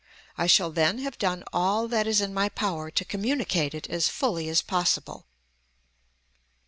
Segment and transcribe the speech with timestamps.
[0.35, 4.09] I shall then have done all that is in my power to communicate it as
[4.09, 5.27] fully as possible.